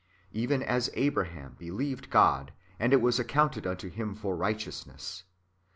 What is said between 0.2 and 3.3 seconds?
Even as Abraham believed God, and it was ac